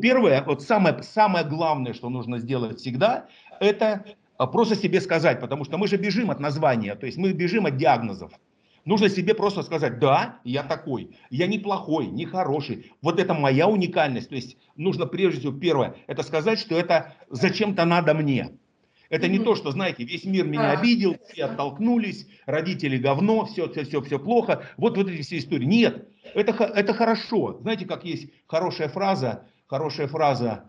первое, 0.00 0.42
вот 0.44 0.62
самое, 0.62 1.02
самое 1.02 1.44
главное, 1.44 1.94
что 1.94 2.10
нужно 2.10 2.38
сделать 2.38 2.78
всегда, 2.78 3.26
это 3.60 4.04
а, 4.36 4.46
просто 4.46 4.76
себе 4.76 5.00
сказать, 5.00 5.40
потому 5.40 5.64
что 5.64 5.78
мы 5.78 5.88
же 5.88 5.96
бежим 5.96 6.30
от 6.30 6.38
названия, 6.38 6.94
то 6.94 7.06
есть 7.06 7.16
мы 7.18 7.32
бежим 7.32 7.66
от 7.66 7.76
диагнозов. 7.76 8.32
Нужно 8.84 9.08
себе 9.08 9.34
просто 9.34 9.62
сказать, 9.62 9.98
да, 9.98 10.38
я 10.44 10.62
такой, 10.62 11.16
я 11.30 11.46
не 11.48 11.58
плохой, 11.58 12.06
не 12.06 12.24
хороший. 12.24 12.92
Вот 13.02 13.18
это 13.18 13.34
моя 13.34 13.66
уникальность. 13.66 14.28
То 14.28 14.36
есть 14.36 14.56
нужно 14.76 15.06
прежде 15.06 15.40
всего, 15.40 15.58
первое, 15.58 15.96
это 16.06 16.22
сказать, 16.22 16.60
что 16.60 16.78
это 16.78 17.14
зачем-то 17.28 17.84
надо 17.84 18.14
мне. 18.14 18.50
Это 19.08 19.26
не 19.26 19.40
то, 19.40 19.56
что, 19.56 19.72
знаете, 19.72 20.04
весь 20.04 20.24
мир 20.24 20.46
меня 20.46 20.70
обидел, 20.70 21.16
все 21.32 21.46
оттолкнулись, 21.46 22.28
родители 22.44 22.96
говно, 22.96 23.46
все, 23.46 23.68
все, 23.68 23.84
все, 23.84 24.00
все 24.02 24.18
плохо. 24.20 24.62
Вот, 24.76 24.96
вот 24.96 25.08
эти 25.08 25.22
все 25.22 25.38
истории. 25.38 25.64
Нет, 25.64 26.08
это, 26.34 26.52
это 26.64 26.94
хорошо. 26.94 27.58
Знаете, 27.62 27.86
как 27.86 28.04
есть 28.04 28.30
хорошая 28.46 28.88
фраза, 28.88 29.46
хорошая 29.66 30.06
фраза, 30.08 30.64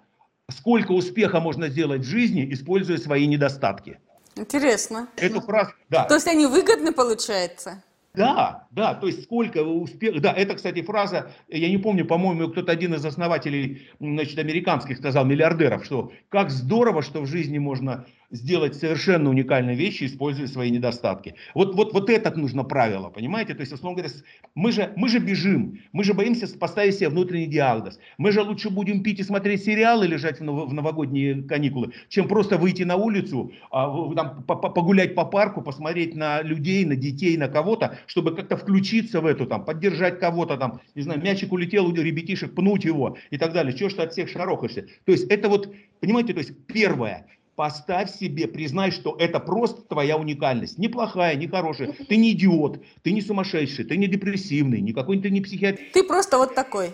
сколько 0.49 0.91
успеха 0.91 1.39
можно 1.39 1.69
сделать 1.69 2.01
в 2.01 2.09
жизни, 2.09 2.51
используя 2.51 2.97
свои 2.97 3.27
недостатки. 3.27 3.99
Интересно. 4.35 5.07
Эту 5.15 5.41
фразу, 5.41 5.71
да. 5.89 6.05
То 6.05 6.15
есть 6.15 6.27
они 6.27 6.45
выгодны, 6.45 6.91
получается? 6.91 7.83
Да, 8.13 8.67
да, 8.71 8.95
то 8.95 9.05
есть 9.05 9.23
сколько 9.23 9.63
успех... 9.63 10.19
Да, 10.21 10.33
это, 10.33 10.55
кстати, 10.55 10.81
фраза, 10.81 11.31
я 11.49 11.69
не 11.69 11.77
помню, 11.77 12.03
по-моему, 12.03 12.49
кто-то 12.49 12.71
один 12.71 12.95
из 12.95 13.05
основателей, 13.05 13.89
значит, 13.99 14.39
американских 14.39 14.97
сказал, 14.97 15.23
миллиардеров, 15.25 15.85
что 15.85 16.11
как 16.29 16.49
здорово, 16.49 17.03
что 17.03 17.21
в 17.21 17.27
жизни 17.27 17.59
можно 17.59 18.07
сделать 18.29 18.75
совершенно 18.75 19.29
уникальные 19.29 19.75
вещи, 19.75 20.03
используя 20.03 20.47
свои 20.47 20.69
недостатки. 20.69 21.35
Вот, 21.53 21.75
вот, 21.75 21.93
вот 21.93 22.09
это 22.09 22.37
нужно 22.37 22.63
правило, 22.63 23.09
понимаете? 23.09 23.53
То 23.53 23.61
есть, 23.61 23.71
условно 23.71 24.01
говоря, 24.01 24.13
мы 24.53 24.71
же, 24.71 24.91
мы 24.97 25.07
же 25.07 25.19
бежим, 25.19 25.79
мы 25.93 26.03
же 26.03 26.13
боимся 26.13 26.47
поставить 26.57 26.95
себе 26.95 27.09
внутренний 27.09 27.47
диагноз. 27.47 27.99
Мы 28.17 28.31
же 28.31 28.41
лучше 28.41 28.69
будем 28.69 29.01
пить 29.01 29.19
и 29.19 29.23
смотреть 29.23 29.63
сериалы, 29.63 30.07
лежать 30.07 30.41
в, 30.41 30.43
в 30.43 30.73
новогодние 30.73 31.43
каникулы, 31.43 31.93
чем 32.09 32.27
просто 32.27 32.57
выйти 32.57 32.83
на 32.83 32.97
улицу, 32.97 33.53
а, 33.71 34.13
там, 34.13 34.43
погулять 34.43 35.15
по 35.15 35.23
парку, 35.23 35.61
посмотреть 35.61 36.15
на 36.15 36.41
людей, 36.41 36.83
на 36.85 36.95
детей, 36.95 37.37
на 37.37 37.47
кого-то, 37.47 37.97
чтобы 38.07 38.35
как-то 38.35 38.57
включиться 38.57 39.21
в 39.21 39.25
эту, 39.25 39.45
там, 39.45 39.63
поддержать 39.63 40.19
кого-то, 40.19 40.57
там, 40.57 40.81
не 40.95 41.01
знаю, 41.01 41.21
мячик 41.21 41.53
улетел 41.53 41.87
у 41.87 41.93
ребятишек, 41.93 42.53
пнуть 42.53 42.83
его 42.83 43.17
и 43.29 43.37
так 43.37 43.53
далее. 43.53 43.73
Чего 43.73 43.89
что 43.89 44.03
от 44.03 44.11
всех 44.11 44.29
шарохаешься? 44.29 44.87
То 45.05 45.13
есть, 45.13 45.27
это 45.29 45.47
вот, 45.47 45.73
понимаете, 46.01 46.33
то 46.33 46.39
есть, 46.39 46.51
первое, 46.67 47.27
Поставь 47.57 48.11
себе, 48.11 48.47
признай, 48.47 48.91
что 48.91 49.15
это 49.17 49.39
просто 49.39 49.81
твоя 49.81 50.15
уникальность. 50.15 50.77
Неплохая, 50.77 51.35
не 51.35 51.47
хорошая. 51.47 51.91
Ты 52.07 52.15
не 52.15 52.33
идиот, 52.33 52.83
ты 53.01 53.11
не 53.11 53.19
сумасшедший, 53.19 53.83
ты 53.83 53.97
не 53.97 54.05
депрессивный, 54.05 54.79
никакой 54.79 55.19
ты 55.19 55.31
не 55.31 55.41
психиатр. 55.41 55.81
Ты 55.91 56.03
просто 56.03 56.37
вот 56.37 56.53
такой. 56.53 56.91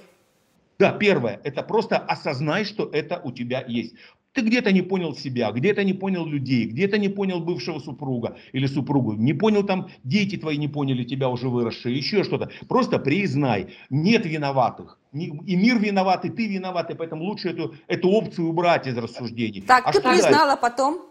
Да, 0.80 0.94
первое, 0.94 1.42
это 1.44 1.64
просто 1.64 1.97
осознай, 1.97 2.64
что 2.64 2.89
это 2.94 3.20
у 3.25 3.33
тебя 3.33 3.66
есть. 3.67 3.95
Ты 4.34 4.42
где-то 4.42 4.72
не 4.72 4.81
понял 4.81 5.16
себя, 5.16 5.52
где-то 5.52 5.84
не 5.84 5.94
понял 5.94 6.26
людей, 6.26 6.66
где-то 6.66 6.98
не 6.98 7.08
понял 7.08 7.39
бывшего 7.39 7.78
супруга 7.80 8.36
или 8.52 8.66
супругу, 8.66 9.14
не 9.14 9.34
понял 9.34 9.64
там, 9.64 9.89
дети 10.03 10.38
твои 10.38 10.58
не 10.58 10.67
поняли 10.67 11.03
тебя 11.03 11.30
уже 11.30 11.50
выросшие, 11.50 11.95
еще 11.95 12.23
что-то. 12.23 12.50
Просто 12.67 12.98
признай, 12.98 13.76
нет 13.92 14.26
виноватых. 14.26 14.98
И 15.14 15.56
мир 15.56 15.78
виноват, 15.78 16.26
и 16.26 16.30
ты 16.30 16.48
виноват, 16.48 16.89
и 16.89 16.95
поэтому 16.95 17.26
лучше 17.26 17.50
эту, 17.50 17.76
эту 17.88 18.09
опцию 18.09 18.50
убрать 18.50 18.88
из 18.88 18.98
рассуждений. 18.98 19.61
Так, 19.61 19.84
а 19.86 19.92
ты 19.92 20.02
признала 20.02 20.56
потом? 20.56 21.02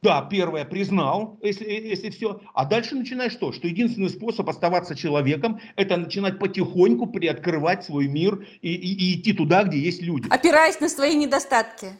Да, 0.00 0.20
первое, 0.20 0.64
признал, 0.64 1.38
если, 1.42 1.64
если 1.64 2.10
все. 2.10 2.40
А 2.52 2.64
дальше 2.66 2.94
начинаешь 2.94 3.32
что? 3.32 3.52
Что 3.52 3.68
единственный 3.68 4.10
способ 4.10 4.48
оставаться 4.48 4.94
человеком, 4.94 5.60
это 5.76 5.96
начинать 5.96 6.38
потихоньку 6.38 7.06
приоткрывать 7.06 7.84
свой 7.84 8.08
мир 8.08 8.46
и, 8.60 8.74
и, 8.74 8.94
и 8.94 9.18
идти 9.18 9.32
туда, 9.32 9.64
где 9.64 9.78
есть 9.78 10.02
люди. 10.02 10.28
Опираясь 10.30 10.78
на 10.80 10.90
свои 10.90 11.14
недостатки. 11.14 11.92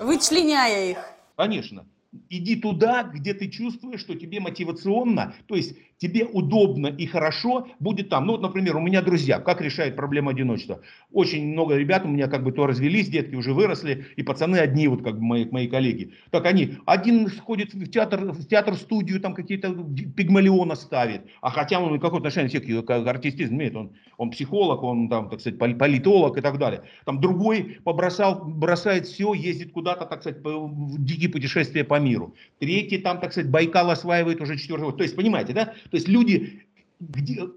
Вычленяя 0.00 0.90
их. 0.90 0.98
Конечно. 1.36 1.86
Иди 2.30 2.56
туда, 2.56 3.02
где 3.02 3.34
ты 3.34 3.48
чувствуешь, 3.48 4.00
что 4.00 4.14
тебе 4.14 4.40
мотивационно, 4.40 5.34
то 5.46 5.54
есть 5.54 5.76
тебе 5.98 6.24
удобно 6.24 6.88
и 6.88 7.06
хорошо 7.06 7.68
будет 7.80 8.08
там. 8.08 8.26
Ну 8.26 8.32
вот, 8.32 8.42
например, 8.42 8.76
у 8.76 8.80
меня 8.80 9.02
друзья, 9.02 9.38
как 9.38 9.60
решают 9.60 9.96
проблему 9.96 10.30
одиночества? 10.30 10.80
Очень 11.12 11.52
много 11.52 11.76
ребят 11.76 12.04
у 12.04 12.08
меня 12.08 12.28
как 12.28 12.44
бы 12.44 12.52
то 12.52 12.66
развелись, 12.66 13.08
детки 13.08 13.34
уже 13.34 13.52
выросли, 13.52 14.06
и 14.16 14.22
пацаны 14.22 14.56
одни, 14.56 14.88
вот 14.88 15.02
как 15.02 15.14
бы 15.14 15.22
мои, 15.22 15.44
мои 15.46 15.68
коллеги. 15.68 16.12
Так 16.30 16.46
они, 16.46 16.74
один 16.84 17.28
сходит 17.28 17.74
в 17.74 17.90
театр, 17.90 18.32
в 18.32 18.46
театр-студию, 18.46 19.20
там 19.20 19.34
какие-то 19.34 19.74
пигмалиона 20.16 20.74
ставит, 20.74 21.22
а 21.40 21.50
хотя 21.50 21.80
он 21.80 21.98
какое 21.98 22.18
отношение 22.18 22.48
все 22.48 22.82
к 22.82 22.90
артистизм 22.90 23.54
имеет, 23.54 23.76
он, 23.76 23.92
он 24.18 24.30
психолог, 24.30 24.82
он 24.82 25.08
там, 25.08 25.30
так 25.30 25.40
сказать, 25.40 25.58
политолог 25.58 26.36
и 26.36 26.40
так 26.40 26.58
далее. 26.58 26.82
Там 27.04 27.20
другой 27.20 27.78
побросал, 27.84 28.44
бросает 28.44 29.06
все, 29.06 29.32
ездит 29.32 29.72
куда-то, 29.72 30.04
так 30.04 30.20
сказать, 30.20 30.42
в 30.42 31.04
дикие 31.04 31.30
путешествия 31.30 31.84
по 31.84 31.98
миру. 31.98 32.34
Третий 32.58 32.98
там, 32.98 33.20
так 33.20 33.32
сказать, 33.32 33.50
Байкал 33.50 33.90
осваивает 33.90 34.40
уже 34.40 34.56
четвертый. 34.56 34.96
То 34.96 35.02
есть, 35.02 35.16
понимаете, 35.16 35.52
да? 35.52 35.74
То 35.90 35.96
есть 35.96 36.08
люди 36.08 36.62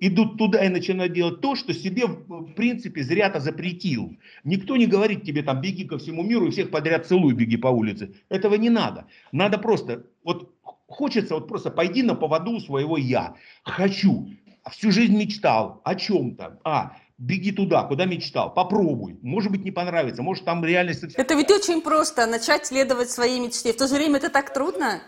идут 0.02 0.38
туда 0.38 0.66
и 0.66 0.70
начинают 0.70 1.14
делать 1.14 1.42
то, 1.42 1.56
что 1.56 1.74
себе 1.74 2.06
в 2.08 2.54
принципе 2.54 3.04
зря-то 3.04 3.40
запретил. 3.40 4.18
Никто 4.44 4.76
не 4.76 4.86
говорит 4.86 5.24
тебе 5.24 5.44
там 5.44 5.62
беги 5.62 5.86
ко 5.86 5.98
всему 5.98 6.24
миру 6.24 6.48
и 6.48 6.52
всех 6.52 6.72
подряд 6.72 7.08
целуй, 7.08 7.34
беги 7.34 7.58
по 7.58 7.68
улице. 7.68 8.14
Этого 8.28 8.56
не 8.56 8.70
надо. 8.70 9.06
Надо 9.32 9.58
просто, 9.58 10.06
вот 10.24 10.54
хочется 10.88 11.36
вот 11.36 11.48
просто 11.48 11.72
пойди 11.72 12.04
на 12.04 12.16
поводу 12.16 12.60
своего 12.60 12.98
я. 12.98 13.36
Хочу. 13.64 14.30
Всю 14.70 14.92
жизнь 14.92 15.18
мечтал 15.18 15.82
о 15.86 15.96
чем-то. 15.96 16.60
А, 16.66 16.98
беги 17.18 17.52
туда, 17.52 17.84
куда 17.84 18.06
мечтал, 18.06 18.54
попробуй. 18.54 19.18
Может 19.22 19.52
быть, 19.52 19.64
не 19.64 19.72
понравится, 19.72 20.22
может, 20.22 20.46
там 20.46 20.64
реальность... 20.66 21.04
Это 21.16 21.36
ведь 21.36 21.50
очень 21.50 21.82
просто, 21.82 22.26
начать 22.28 22.66
следовать 22.66 23.10
своей 23.10 23.40
мечте. 23.40 23.74
В 23.74 23.78
то 23.78 23.88
же 23.88 23.96
время 23.96 24.18
это 24.18 24.30
так 24.30 24.54
трудно. 24.54 25.02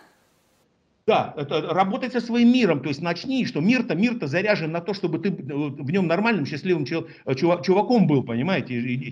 Да, 1.07 1.33
это 1.35 1.61
работать 1.61 2.13
со 2.13 2.21
своим 2.21 2.53
миром, 2.53 2.81
то 2.81 2.89
есть 2.89 3.01
начни, 3.01 3.45
что 3.45 3.59
мир-то 3.59 3.95
мир-то 3.95 4.27
заряжен 4.27 4.71
на 4.71 4.81
то, 4.81 4.93
чтобы 4.93 5.17
ты 5.17 5.31
в 5.31 5.91
нем 5.91 6.07
нормальным, 6.07 6.45
счастливым 6.45 6.85
чуваком 6.85 8.07
был, 8.07 8.23
понимаете, 8.23 8.75
и, 8.75 9.09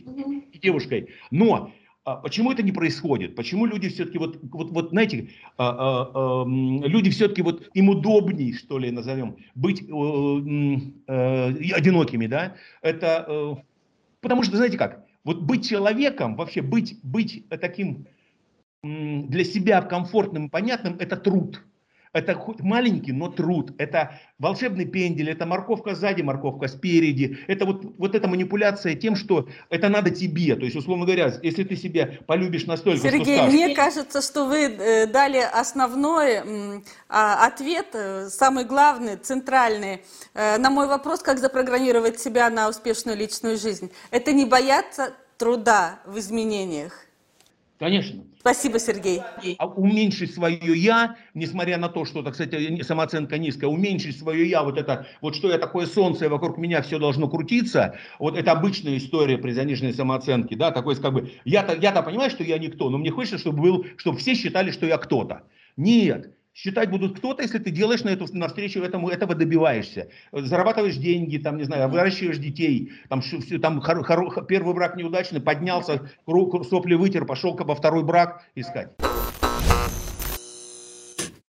и 0.52 0.60
девушкой. 0.60 1.10
Но 1.32 1.72
а 2.06 2.16
почему 2.16 2.52
это 2.52 2.64
не 2.64 2.72
происходит? 2.72 3.36
Почему 3.36 3.66
люди 3.66 3.90
все-таки 3.90 4.18
вот, 4.18 4.40
вот, 4.42 4.72
вот 4.72 4.90
знаете, 4.90 5.30
а, 5.58 5.70
а, 5.70 6.44
а, 6.44 6.46
люди 6.46 7.12
все-таки 7.12 7.42
вот 7.42 7.70
им 7.74 7.90
удобнее, 7.90 8.54
что 8.54 8.80
ли, 8.80 8.90
назовем, 8.90 9.38
быть 9.54 9.82
э, 9.82 9.86
э, 9.86 11.72
одинокими, 11.74 12.26
да? 12.26 12.56
Это 12.82 13.26
э, 13.28 13.56
потому 14.22 14.44
что, 14.44 14.58
знаете 14.58 14.78
как, 14.78 15.06
вот 15.24 15.42
быть 15.42 15.70
человеком, 15.70 16.36
вообще 16.36 16.62
быть, 16.62 16.98
быть 17.04 17.48
таким 17.50 18.08
для 18.82 19.44
себя 19.44 19.82
комфортным 19.82 20.48
и 20.48 20.50
понятным, 20.50 20.96
это 21.00 21.18
труд. 21.18 21.62
Это 22.12 22.34
хоть 22.34 22.62
маленький, 22.62 23.12
но 23.12 23.30
труд. 23.30 23.72
Это 23.78 24.20
волшебный 24.40 24.86
пендель, 24.86 25.30
это 25.30 25.46
морковка 25.46 25.94
сзади, 25.94 26.24
морковка 26.24 26.68
спереди. 26.68 27.38
Это 27.48 27.66
вот, 27.66 27.84
вот 27.98 28.16
эта 28.16 28.28
манипуляция 28.28 28.96
тем, 28.96 29.16
что 29.16 29.48
это 29.70 29.90
надо 29.90 30.10
тебе. 30.10 30.56
То 30.56 30.66
есть, 30.66 30.76
условно 30.76 31.06
говоря, 31.06 31.32
если 31.44 31.64
ты 31.64 31.76
себя 31.76 32.18
полюбишь 32.26 32.66
настолько, 32.66 33.02
Сергей, 33.02 33.24
что 33.24 33.36
скажешь... 33.36 33.54
мне 33.54 33.76
кажется, 33.76 34.22
что 34.24 34.46
вы 34.46 34.58
э, 34.58 35.06
дали 35.06 35.38
основной 35.38 36.38
э, 36.38 36.82
ответ, 37.08 37.90
э, 37.94 38.30
самый 38.30 38.66
главный, 38.66 39.16
центральный, 39.16 40.04
э, 40.34 40.58
на 40.58 40.72
мой 40.72 40.88
вопрос, 40.88 41.22
как 41.22 41.38
запрограммировать 41.38 42.20
себя 42.20 42.50
на 42.50 42.70
успешную 42.70 43.18
личную 43.18 43.58
жизнь. 43.58 43.92
Это 44.10 44.32
не 44.32 44.46
бояться 44.46 45.14
труда 45.38 46.00
в 46.06 46.18
изменениях. 46.18 47.06
Конечно. 47.80 48.26
Спасибо, 48.40 48.78
Сергей. 48.78 49.22
А 49.58 49.68
уменьшить 49.68 50.34
свое 50.34 50.78
я, 50.78 51.16
несмотря 51.34 51.78
на 51.78 51.88
то, 51.88 52.04
что, 52.04 52.22
так 52.22 52.36
сказать, 52.36 52.86
самооценка 52.86 53.38
низкая, 53.38 53.70
уменьшить 53.70 54.20
свое 54.20 54.50
я, 54.50 54.64
вот 54.64 54.78
это, 54.78 55.08
вот 55.22 55.36
что 55.36 55.50
я 55.50 55.58
такое 55.58 55.86
солнце, 55.86 56.26
и 56.26 56.28
вокруг 56.28 56.58
меня 56.58 56.82
все 56.82 57.00
должно 57.00 57.30
крутиться, 57.30 57.98
вот 58.20 58.38
это 58.38 58.52
обычная 58.52 58.98
история 58.98 59.38
при 59.38 59.52
заниженной 59.52 59.94
самооценке, 59.94 60.58
да, 60.58 60.72
такой, 60.72 60.98
как 60.98 61.14
бы, 61.14 61.32
я-то, 61.46 61.74
я-то 61.76 62.04
понимаю, 62.04 62.30
что 62.30 62.44
я 62.44 62.58
никто, 62.60 62.90
но 62.90 62.98
мне 62.98 63.12
хочется, 63.12 63.38
чтобы 63.38 63.62
был, 63.62 63.86
чтобы 63.96 64.18
все 64.18 64.36
считали, 64.36 64.72
что 64.72 64.86
я 64.86 64.98
кто-то. 64.98 65.44
Нет, 65.78 66.34
считать 66.54 66.90
будут 66.90 67.18
кто-то, 67.18 67.42
если 67.42 67.60
ты 67.60 67.72
делаешь 67.72 68.04
на 68.04 68.10
эту 68.10 68.26
навстречу 68.36 68.82
этому, 68.82 69.10
этого 69.10 69.36
добиваешься. 69.36 70.10
Зарабатываешь 70.32 70.98
деньги, 70.98 71.38
там, 71.38 71.58
не 71.58 71.64
знаю, 71.64 71.90
выращиваешь 71.90 72.38
детей, 72.38 72.92
там, 73.10 73.22
там 73.62 73.82
хор, 73.82 74.04
хор, 74.04 74.46
первый 74.46 74.74
брак 74.74 74.96
неудачный, 74.96 75.42
поднялся, 75.42 76.10
сопли 76.26 76.96
вытер, 76.96 77.26
пошел 77.26 77.56
во 77.56 77.76
второй 77.76 78.04
брак 78.04 78.44
искать. 78.56 78.90